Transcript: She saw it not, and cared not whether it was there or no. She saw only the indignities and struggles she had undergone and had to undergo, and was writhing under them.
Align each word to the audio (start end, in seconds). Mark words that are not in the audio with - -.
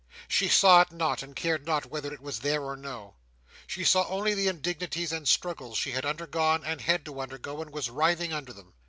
She 0.27 0.49
saw 0.49 0.81
it 0.81 0.91
not, 0.91 1.21
and 1.21 1.35
cared 1.35 1.67
not 1.67 1.85
whether 1.85 2.11
it 2.11 2.21
was 2.21 2.39
there 2.39 2.63
or 2.63 2.75
no. 2.75 3.17
She 3.67 3.83
saw 3.83 4.07
only 4.07 4.33
the 4.33 4.47
indignities 4.47 5.11
and 5.11 5.27
struggles 5.27 5.77
she 5.77 5.91
had 5.91 6.07
undergone 6.07 6.63
and 6.63 6.81
had 6.81 7.05
to 7.05 7.21
undergo, 7.21 7.61
and 7.61 7.71
was 7.71 7.87
writhing 7.87 8.33
under 8.33 8.51
them. 8.51 8.73